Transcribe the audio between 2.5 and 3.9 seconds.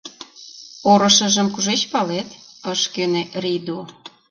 ыш кӧнӧ Рийду.